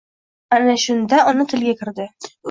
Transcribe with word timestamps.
Ana 0.55 0.73
shunda, 0.83 1.19
ona 1.31 1.45
tilga 1.51 1.75
kirdi. 1.83 2.09